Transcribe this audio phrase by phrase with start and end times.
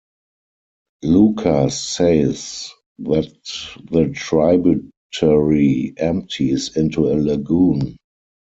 [1.03, 3.37] Lucas says that
[3.91, 7.97] the tributary empties into a lagoon.